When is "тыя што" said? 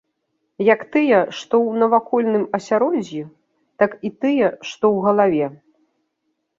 0.95-1.55, 4.21-4.83